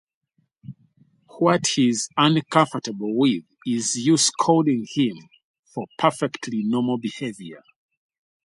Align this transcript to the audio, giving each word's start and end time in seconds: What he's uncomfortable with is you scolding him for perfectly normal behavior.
What 1.37 1.67
he's 1.75 2.09
uncomfortable 2.17 3.15
with 3.15 3.43
is 3.67 3.97
you 3.97 4.17
scolding 4.17 4.87
him 4.91 5.15
for 5.75 5.85
perfectly 5.99 6.63
normal 6.63 6.97
behavior. 6.97 7.61